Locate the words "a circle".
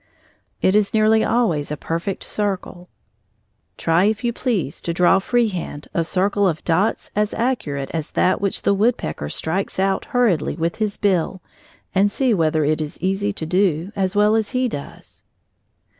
5.93-6.47